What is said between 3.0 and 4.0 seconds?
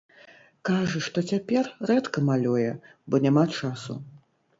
бо няма часу.